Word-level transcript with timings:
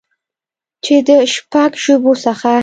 چې 0.83 0.95
د 1.07 1.09
شپږ 1.33 1.71
ژبو 1.83 2.13
څخه 2.25 2.51